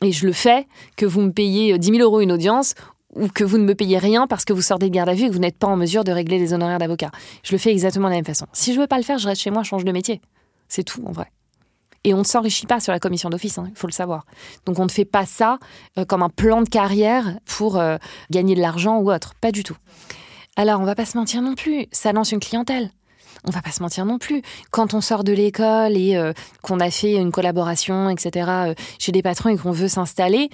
Et 0.03 0.11
je 0.11 0.25
le 0.25 0.33
fais, 0.33 0.67
que 0.97 1.05
vous 1.05 1.21
me 1.21 1.31
payez 1.31 1.77
10 1.77 1.87
000 1.87 1.99
euros 1.99 2.19
une 2.21 2.31
audience 2.31 2.73
ou 3.15 3.27
que 3.27 3.43
vous 3.43 3.57
ne 3.57 3.63
me 3.63 3.75
payez 3.75 3.97
rien 3.97 4.27
parce 4.27 4.43
que 4.43 4.53
vous 4.53 4.61
sortez 4.61 4.89
de 4.89 4.93
garde 4.93 5.09
à 5.09 5.13
vue 5.13 5.25
et 5.25 5.27
que 5.29 5.33
vous 5.33 5.39
n'êtes 5.39 5.57
pas 5.57 5.67
en 5.67 5.77
mesure 5.77 6.03
de 6.03 6.11
régler 6.11 6.37
les 6.37 6.53
honoraires 6.53 6.79
d'avocat. 6.79 7.11
Je 7.43 7.53
le 7.53 7.57
fais 7.57 7.71
exactement 7.71 8.07
de 8.07 8.11
la 8.11 8.17
même 8.17 8.25
façon. 8.25 8.47
Si 8.53 8.73
je 8.73 8.79
veux 8.79 8.87
pas 8.87 8.97
le 8.97 9.03
faire, 9.03 9.19
je 9.19 9.27
reste 9.27 9.41
chez 9.41 9.51
moi, 9.51 9.63
je 9.63 9.69
change 9.69 9.85
de 9.85 9.91
métier. 9.91 10.19
C'est 10.67 10.83
tout, 10.83 11.03
en 11.05 11.11
vrai. 11.11 11.31
Et 12.05 12.13
on 12.13 12.19
ne 12.19 12.23
s'enrichit 12.23 12.67
pas 12.67 12.79
sur 12.79 12.93
la 12.93 12.99
commission 12.99 13.29
d'office, 13.31 13.57
hein, 13.57 13.65
il 13.67 13.75
faut 13.75 13.87
le 13.87 13.91
savoir. 13.91 14.25
Donc 14.67 14.77
on 14.77 14.85
ne 14.85 14.89
fait 14.89 15.05
pas 15.05 15.25
ça 15.25 15.57
euh, 15.97 16.05
comme 16.05 16.21
un 16.21 16.29
plan 16.29 16.61
de 16.61 16.69
carrière 16.69 17.39
pour 17.45 17.77
euh, 17.77 17.97
gagner 18.29 18.53
de 18.53 18.61
l'argent 18.61 18.99
ou 18.99 19.11
autre. 19.11 19.33
Pas 19.41 19.51
du 19.51 19.63
tout. 19.63 19.75
Alors 20.55 20.79
on 20.79 20.85
va 20.85 20.93
pas 20.93 21.05
se 21.05 21.17
mentir 21.17 21.41
non 21.41 21.55
plus, 21.55 21.87
ça 21.91 22.13
lance 22.13 22.31
une 22.31 22.39
clientèle. 22.39 22.91
On 23.47 23.51
va 23.51 23.63
pas 23.63 23.71
se 23.71 23.81
mentir 23.81 24.05
non 24.05 24.19
plus. 24.19 24.43
Quand 24.69 24.93
on 24.93 25.01
sort 25.01 25.23
de 25.23 25.33
l'école 25.33 25.97
et 25.97 26.15
euh, 26.15 26.31
qu'on 26.61 26.79
a 26.79 26.91
fait 26.91 27.15
une 27.15 27.31
collaboration, 27.31 28.09
etc., 28.09 28.75
chez 28.99 29.11
des 29.11 29.23
patrons 29.23 29.49
et 29.49 29.57
qu'on 29.57 29.71
veut 29.71 29.87
s'installer, 29.87 30.49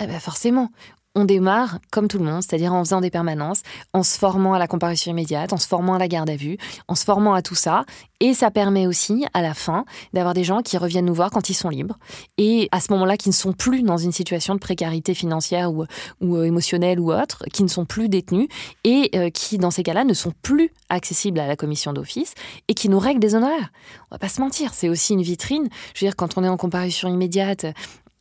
eh 0.00 0.06
ben 0.06 0.18
forcément, 0.18 0.70
on 1.16 1.24
démarre 1.24 1.78
comme 1.90 2.08
tout 2.08 2.18
le 2.18 2.24
monde, 2.24 2.42
c'est-à-dire 2.42 2.72
en 2.74 2.84
faisant 2.84 3.00
des 3.00 3.10
permanences, 3.10 3.62
en 3.94 4.02
se 4.02 4.18
formant 4.18 4.52
à 4.52 4.58
la 4.58 4.68
comparution 4.68 5.10
immédiate, 5.10 5.52
en 5.54 5.56
se 5.56 5.66
formant 5.66 5.94
à 5.94 5.98
la 5.98 6.08
garde 6.08 6.28
à 6.28 6.36
vue, 6.36 6.58
en 6.88 6.94
se 6.94 7.04
formant 7.04 7.32
à 7.32 7.42
tout 7.42 7.54
ça. 7.54 7.84
Et 8.20 8.34
ça 8.34 8.50
permet 8.50 8.86
aussi, 8.86 9.26
à 9.34 9.42
la 9.42 9.54
fin, 9.54 9.84
d'avoir 10.12 10.34
des 10.34 10.44
gens 10.44 10.62
qui 10.62 10.78
reviennent 10.78 11.06
nous 11.06 11.14
voir 11.14 11.30
quand 11.30 11.48
ils 11.48 11.54
sont 11.54 11.70
libres. 11.70 11.98
Et 12.38 12.68
à 12.70 12.80
ce 12.80 12.92
moment-là, 12.92 13.16
qui 13.16 13.30
ne 13.30 13.34
sont 13.34 13.52
plus 13.52 13.82
dans 13.82 13.96
une 13.96 14.12
situation 14.12 14.54
de 14.54 14.60
précarité 14.60 15.14
financière 15.14 15.72
ou, 15.72 15.84
ou 16.20 16.36
euh, 16.36 16.44
émotionnelle 16.44 17.00
ou 17.00 17.12
autre, 17.12 17.44
qui 17.52 17.62
ne 17.62 17.68
sont 17.68 17.86
plus 17.86 18.08
détenus 18.08 18.48
et 18.84 19.10
euh, 19.14 19.30
qui, 19.30 19.58
dans 19.58 19.70
ces 19.70 19.82
cas-là, 19.82 20.04
ne 20.04 20.14
sont 20.14 20.32
plus 20.42 20.70
accessibles 20.90 21.40
à 21.40 21.46
la 21.46 21.56
commission 21.56 21.92
d'office 21.92 22.34
et 22.68 22.74
qui 22.74 22.88
nous 22.90 22.98
règlent 22.98 23.20
des 23.20 23.34
honoraires. 23.34 23.70
On 24.10 24.14
va 24.14 24.18
pas 24.18 24.28
se 24.28 24.40
mentir, 24.40 24.74
c'est 24.74 24.88
aussi 24.88 25.14
une 25.14 25.22
vitrine. 25.22 25.68
Je 25.94 26.04
veux 26.04 26.08
dire, 26.08 26.16
quand 26.16 26.36
on 26.36 26.44
est 26.44 26.48
en 26.48 26.56
comparution 26.56 27.08
immédiate, 27.08 27.66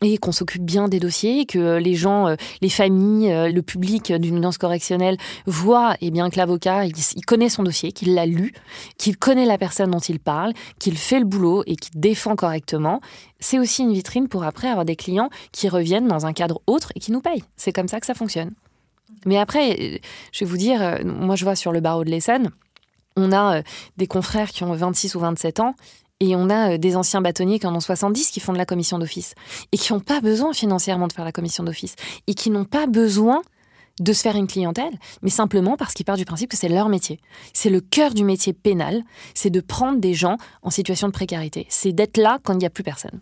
et 0.01 0.17
qu'on 0.17 0.31
s'occupe 0.31 0.63
bien 0.63 0.87
des 0.87 0.99
dossiers, 0.99 1.45
que 1.45 1.77
les 1.77 1.95
gens, 1.95 2.27
euh, 2.27 2.35
les 2.61 2.69
familles, 2.69 3.31
euh, 3.31 3.49
le 3.49 3.61
public 3.61 4.11
d'une 4.13 4.37
audience 4.37 4.57
correctionnelle 4.57 5.17
voient 5.45 5.93
et 5.95 6.07
eh 6.07 6.11
bien, 6.11 6.29
que 6.29 6.37
l'avocat, 6.37 6.85
il, 6.85 7.25
connaît 7.25 7.49
son 7.49 7.63
dossier, 7.63 7.91
qu'il 7.91 8.13
l'a 8.13 8.25
lu, 8.25 8.53
qu'il 8.97 9.17
connaît 9.17 9.45
la 9.45 9.57
personne 9.57 9.91
dont 9.91 9.99
il 9.99 10.19
parle, 10.19 10.53
qu'il 10.79 10.97
fait 10.97 11.19
le 11.19 11.25
boulot 11.25 11.63
et 11.65 11.75
qu'il 11.75 11.99
défend 11.99 12.35
correctement. 12.35 12.99
C'est 13.39 13.57
aussi 13.57 13.83
une 13.83 13.93
vitrine 13.93 14.27
pour 14.27 14.43
après 14.43 14.67
avoir 14.67 14.85
des 14.85 14.95
clients 14.95 15.29
qui 15.51 15.69
reviennent 15.69 16.07
dans 16.07 16.25
un 16.25 16.33
cadre 16.33 16.61
autre 16.67 16.91
et 16.95 16.99
qui 16.99 17.11
nous 17.11 17.21
payent. 17.21 17.43
C'est 17.55 17.71
comme 17.71 17.87
ça 17.87 17.99
que 17.99 18.05
ça 18.05 18.13
fonctionne. 18.13 18.51
Mais 19.25 19.37
après, 19.37 20.01
je 20.31 20.45
vais 20.45 20.49
vous 20.49 20.57
dire, 20.57 20.81
euh, 20.81 20.97
moi 21.05 21.35
je 21.35 21.45
vois 21.45 21.55
sur 21.55 21.71
le 21.71 21.79
barreau 21.79 22.03
de 22.03 22.09
l'Essonne, 22.09 22.51
on 23.15 23.31
a 23.31 23.61
des 23.95 24.07
confrères 24.07 24.49
qui 24.49 24.63
ont 24.65 24.73
26 24.73 25.15
ou 25.15 25.19
27 25.19 25.61
ans 25.61 25.73
et 26.19 26.35
on 26.35 26.49
a 26.49 26.73
euh, 26.73 26.77
des 26.77 26.95
anciens 26.95 27.21
bâtonniers 27.21 27.59
qui 27.59 27.67
en 27.67 27.75
ont 27.75 27.79
70 27.79 28.31
qui 28.31 28.39
font 28.39 28.53
de 28.53 28.57
la 28.57 28.65
commission 28.65 28.99
d'office 28.99 29.35
et 29.71 29.77
qui 29.77 29.93
n'ont 29.93 29.99
pas 29.99 30.21
besoin 30.21 30.53
financièrement 30.53 31.07
de 31.07 31.13
faire 31.13 31.25
la 31.25 31.31
commission 31.31 31.63
d'office 31.63 31.95
et 32.27 32.33
qui 32.33 32.49
n'ont 32.49 32.65
pas 32.65 32.87
besoin 32.87 33.41
de 34.01 34.11
se 34.11 34.21
faire 34.21 34.35
une 34.35 34.47
clientèle, 34.47 34.93
mais 35.21 35.29
simplement 35.29 35.77
parce 35.77 35.93
qu'ils 35.93 36.05
partent 36.05 36.19
du 36.19 36.25
principe 36.25 36.51
que 36.51 36.57
c'est 36.57 36.67
leur 36.67 36.89
métier. 36.89 37.19
C'est 37.53 37.69
le 37.69 37.79
cœur 37.79 38.13
du 38.13 38.25
métier 38.25 38.51
pénal, 38.51 39.03
c'est 39.33 39.49
de 39.49 39.61
prendre 39.61 39.99
des 39.99 40.13
gens 40.13 40.37
en 40.63 40.69
situation 40.69 41.07
de 41.07 41.13
précarité. 41.13 41.65
C'est 41.69 41.93
d'être 41.93 42.17
là 42.17 42.39
quand 42.43 42.53
il 42.53 42.57
n'y 42.57 42.65
a 42.65 42.69
plus 42.69 42.83
personne. 42.83 43.21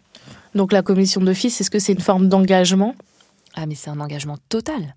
Donc 0.55 0.71
la 0.71 0.81
commission 0.81 1.21
d'office, 1.21 1.61
est-ce 1.61 1.69
que 1.69 1.77
c'est 1.77 1.93
une 1.93 1.99
forme 1.99 2.27
d'engagement? 2.27 2.95
Ah 3.55 3.67
mais 3.67 3.75
c'est 3.75 3.91
un 3.91 3.99
engagement 3.99 4.37
total. 4.49 4.95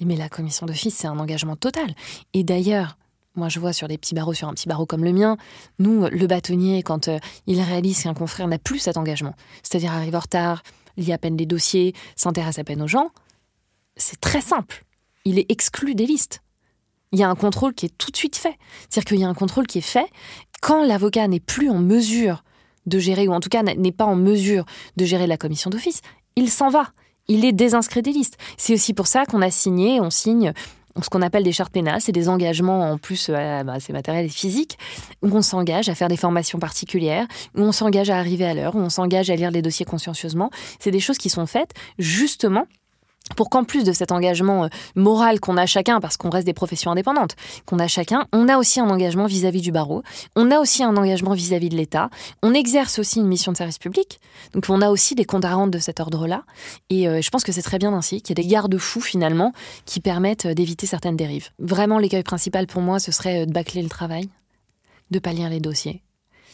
Mais 0.00 0.16
la 0.16 0.28
commission 0.28 0.66
d'office, 0.66 0.96
c'est 0.96 1.06
un 1.06 1.18
engagement 1.18 1.56
total. 1.56 1.94
Et 2.32 2.42
d'ailleurs, 2.42 2.96
moi, 3.34 3.48
je 3.48 3.60
vois 3.60 3.72
sur 3.72 3.88
des 3.88 3.98
petits 3.98 4.14
barreaux, 4.14 4.34
sur 4.34 4.48
un 4.48 4.52
petit 4.52 4.68
barreau 4.68 4.86
comme 4.86 5.04
le 5.04 5.12
mien, 5.12 5.36
nous, 5.78 6.06
le 6.06 6.26
bâtonnier, 6.26 6.82
quand 6.82 7.08
euh, 7.08 7.18
il 7.46 7.60
réalise 7.60 8.02
qu'un 8.02 8.14
confrère 8.14 8.46
n'a 8.46 8.58
plus 8.58 8.78
cet 8.78 8.96
engagement, 8.96 9.34
c'est-à-dire 9.62 9.92
arrive 9.92 10.14
en 10.14 10.20
retard, 10.20 10.62
lit 10.96 11.12
à 11.12 11.18
peine 11.18 11.36
les 11.36 11.46
dossiers, 11.46 11.94
s'intéresse 12.14 12.58
à 12.58 12.64
peine 12.64 12.82
aux 12.82 12.88
gens, 12.88 13.10
c'est 13.96 14.20
très 14.20 14.40
simple. 14.40 14.84
Il 15.24 15.38
est 15.38 15.50
exclu 15.50 15.94
des 15.94 16.06
listes. 16.06 16.42
Il 17.12 17.18
y 17.18 17.22
a 17.22 17.28
un 17.28 17.34
contrôle 17.34 17.74
qui 17.74 17.86
est 17.86 17.96
tout 17.96 18.10
de 18.10 18.16
suite 18.16 18.36
fait. 18.36 18.56
C'est-à-dire 18.88 19.04
qu'il 19.04 19.20
y 19.20 19.24
a 19.24 19.28
un 19.28 19.34
contrôle 19.34 19.66
qui 19.66 19.78
est 19.78 19.82
fait 19.82 20.06
quand 20.62 20.84
l'avocat 20.84 21.28
n'est 21.28 21.40
plus 21.40 21.68
en 21.68 21.78
mesure 21.78 22.44
de 22.86 22.98
gérer, 22.98 23.28
ou 23.28 23.32
en 23.32 23.40
tout 23.40 23.48
cas 23.48 23.62
n'est 23.62 23.92
pas 23.92 24.06
en 24.06 24.16
mesure 24.16 24.64
de 24.96 25.04
gérer 25.04 25.26
la 25.26 25.36
commission 25.36 25.70
d'office, 25.70 26.00
il 26.36 26.50
s'en 26.50 26.70
va. 26.70 26.92
Il 27.28 27.44
est 27.44 27.52
désinscrit 27.52 28.02
des 28.02 28.12
listes. 28.12 28.38
C'est 28.56 28.74
aussi 28.74 28.94
pour 28.94 29.06
ça 29.06 29.26
qu'on 29.26 29.42
a 29.42 29.50
signé, 29.50 30.00
on 30.00 30.10
signe 30.10 30.52
ce 31.00 31.08
qu'on 31.08 31.22
appelle 31.22 31.42
des 31.42 31.52
chartes 31.52 31.72
pénales, 31.72 32.00
c'est 32.00 32.12
des 32.12 32.28
engagements 32.28 32.90
en 32.90 32.98
plus, 32.98 33.28
euh, 33.30 33.62
bah, 33.64 33.76
c'est 33.80 33.92
matériel 33.92 34.26
et 34.26 34.28
physique, 34.28 34.78
où 35.22 35.28
on 35.34 35.42
s'engage 35.42 35.88
à 35.88 35.94
faire 35.94 36.08
des 36.08 36.16
formations 36.16 36.58
particulières, 36.58 37.26
où 37.56 37.62
on 37.62 37.72
s'engage 37.72 38.10
à 38.10 38.18
arriver 38.18 38.44
à 38.44 38.54
l'heure, 38.54 38.74
où 38.74 38.78
on 38.78 38.90
s'engage 38.90 39.30
à 39.30 39.36
lire 39.36 39.50
les 39.50 39.62
dossiers 39.62 39.86
consciencieusement. 39.86 40.50
C'est 40.78 40.90
des 40.90 41.00
choses 41.00 41.18
qui 41.18 41.30
sont 41.30 41.46
faites 41.46 41.72
justement 41.98 42.66
pour 43.36 43.50
qu'en 43.50 43.64
plus 43.64 43.84
de 43.84 43.92
cet 43.92 44.12
engagement 44.12 44.64
euh, 44.64 44.68
moral 44.94 45.40
qu'on 45.40 45.56
a 45.56 45.66
chacun, 45.66 46.00
parce 46.00 46.16
qu'on 46.16 46.30
reste 46.30 46.46
des 46.46 46.52
professions 46.52 46.90
indépendantes, 46.90 47.36
qu'on 47.66 47.78
a 47.78 47.86
chacun, 47.86 48.26
on 48.32 48.48
a 48.48 48.58
aussi 48.58 48.80
un 48.80 48.90
engagement 48.90 49.26
vis-à-vis 49.26 49.60
du 49.60 49.72
barreau, 49.72 50.02
on 50.36 50.50
a 50.50 50.58
aussi 50.58 50.82
un 50.82 50.96
engagement 50.96 51.34
vis-à-vis 51.34 51.68
de 51.68 51.76
l'État, 51.76 52.10
on 52.42 52.54
exerce 52.54 52.98
aussi 52.98 53.20
une 53.20 53.28
mission 53.28 53.52
de 53.52 53.56
service 53.56 53.78
public, 53.78 54.20
donc 54.52 54.66
on 54.68 54.80
a 54.82 54.90
aussi 54.90 55.14
des 55.14 55.24
comptes 55.24 55.44
à 55.44 55.54
rendre 55.54 55.72
de 55.72 55.78
cet 55.78 56.00
ordre-là, 56.00 56.42
et 56.90 57.08
euh, 57.08 57.20
je 57.22 57.30
pense 57.30 57.44
que 57.44 57.52
c'est 57.52 57.62
très 57.62 57.78
bien 57.78 57.92
ainsi, 57.94 58.22
qu'il 58.22 58.38
y 58.38 58.40
a 58.40 58.42
des 58.42 58.48
garde-fous 58.48 59.00
finalement 59.00 59.52
qui 59.86 60.00
permettent 60.00 60.46
euh, 60.46 60.54
d'éviter 60.54 60.86
certaines 60.86 61.16
dérives. 61.16 61.50
Vraiment, 61.58 61.98
l'écueil 61.98 62.22
principal 62.22 62.66
pour 62.66 62.82
moi, 62.82 62.98
ce 62.98 63.12
serait 63.12 63.46
de 63.46 63.52
bâcler 63.52 63.82
le 63.82 63.88
travail, 63.88 64.28
de 65.10 65.18
pas 65.18 65.32
lire 65.32 65.48
les 65.48 65.60
dossiers, 65.60 66.02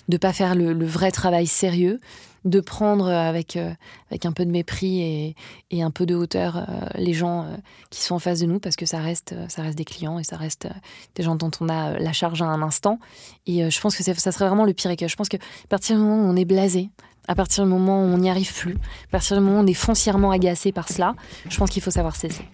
de 0.08 0.16
pas 0.16 0.32
faire 0.32 0.54
le 0.54 0.86
vrai 0.86 1.10
travail 1.10 1.46
sérieux, 1.46 2.00
de 2.44 2.60
prendre 2.60 3.08
avec, 3.08 3.56
euh, 3.56 3.72
avec 4.10 4.26
un 4.26 4.32
peu 4.32 4.44
de 4.44 4.50
mépris 4.50 5.00
et, 5.00 5.36
et 5.70 5.82
un 5.82 5.90
peu 5.90 6.06
de 6.06 6.14
hauteur 6.14 6.56
euh, 6.56 6.62
les 6.94 7.12
gens 7.12 7.44
euh, 7.44 7.56
qui 7.90 8.02
sont 8.02 8.14
en 8.14 8.18
face 8.18 8.40
de 8.40 8.46
nous 8.46 8.60
parce 8.60 8.76
que 8.76 8.86
ça 8.86 8.98
reste, 8.98 9.34
ça 9.48 9.62
reste 9.62 9.76
des 9.76 9.84
clients 9.84 10.18
et 10.18 10.24
ça 10.24 10.36
reste 10.36 10.68
des 11.14 11.22
gens 11.22 11.36
dont 11.36 11.50
on 11.60 11.68
a 11.68 11.98
la 11.98 12.12
charge 12.12 12.42
à 12.42 12.46
un 12.46 12.62
instant. 12.62 12.98
Et 13.46 13.70
je 13.70 13.80
pense 13.80 13.96
que 13.96 14.02
ça 14.02 14.32
serait 14.32 14.46
vraiment 14.46 14.64
le 14.64 14.72
pire 14.72 14.90
écueil. 14.90 15.08
Je 15.08 15.16
pense 15.16 15.28
qu'à 15.28 15.38
partir 15.68 15.96
du 15.96 16.02
moment 16.02 16.24
où 16.24 16.32
on 16.32 16.36
est 16.36 16.44
blasé, 16.44 16.90
à 17.26 17.34
partir 17.34 17.64
du 17.64 17.70
moment 17.70 18.02
où 18.02 18.06
on 18.06 18.18
n'y 18.18 18.30
arrive 18.30 18.52
plus, 18.54 18.74
à 18.74 19.10
partir 19.10 19.36
du 19.36 19.42
moment 19.42 19.60
où 19.60 19.62
on 19.62 19.66
est 19.66 19.74
foncièrement 19.74 20.30
agacé 20.30 20.72
par 20.72 20.88
cela, 20.88 21.14
je 21.48 21.56
pense 21.56 21.70
qu'il 21.70 21.82
faut 21.82 21.90
savoir 21.90 22.16
cesser. 22.16 22.44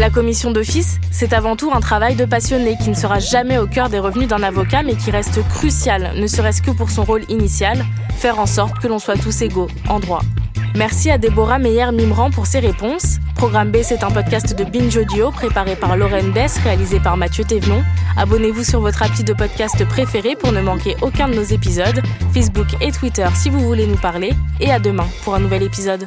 La 0.00 0.08
commission 0.08 0.50
d'office, 0.50 0.98
c'est 1.10 1.34
avant 1.34 1.56
tout 1.56 1.70
un 1.74 1.80
travail 1.80 2.16
de 2.16 2.24
passionné 2.24 2.78
qui 2.82 2.88
ne 2.88 2.94
sera 2.94 3.18
jamais 3.18 3.58
au 3.58 3.66
cœur 3.66 3.90
des 3.90 3.98
revenus 3.98 4.28
d'un 4.28 4.42
avocat 4.42 4.82
mais 4.82 4.94
qui 4.94 5.10
reste 5.10 5.46
crucial, 5.46 6.12
ne 6.16 6.26
serait-ce 6.26 6.62
que 6.62 6.70
pour 6.70 6.88
son 6.88 7.04
rôle 7.04 7.24
initial, 7.28 7.84
faire 8.16 8.38
en 8.38 8.46
sorte 8.46 8.78
que 8.78 8.88
l'on 8.88 8.98
soit 8.98 9.18
tous 9.18 9.42
égaux 9.42 9.68
en 9.90 10.00
droit. 10.00 10.22
Merci 10.74 11.10
à 11.10 11.18
Déborah 11.18 11.58
Meyer-Mimran 11.58 12.30
pour 12.30 12.46
ses 12.46 12.60
réponses. 12.60 13.18
Programme 13.34 13.70
B, 13.70 13.82
c'est 13.82 14.02
un 14.02 14.10
podcast 14.10 14.58
de 14.58 14.64
Binge 14.64 14.96
Audio 14.96 15.30
préparé 15.32 15.76
par 15.76 15.94
Lorraine 15.98 16.32
Bess, 16.32 16.56
réalisé 16.64 16.98
par 16.98 17.18
Mathieu 17.18 17.44
Thévenon. 17.44 17.84
Abonnez-vous 18.16 18.64
sur 18.64 18.80
votre 18.80 19.02
appli 19.02 19.22
de 19.22 19.34
podcast 19.34 19.84
préféré 19.84 20.34
pour 20.34 20.52
ne 20.52 20.62
manquer 20.62 20.96
aucun 21.02 21.28
de 21.28 21.34
nos 21.34 21.42
épisodes, 21.42 22.00
Facebook 22.32 22.68
et 22.80 22.90
Twitter 22.90 23.28
si 23.34 23.50
vous 23.50 23.60
voulez 23.60 23.86
nous 23.86 23.98
parler. 23.98 24.32
Et 24.60 24.72
à 24.72 24.78
demain 24.78 25.06
pour 25.24 25.34
un 25.34 25.40
nouvel 25.40 25.62
épisode. 25.62 26.06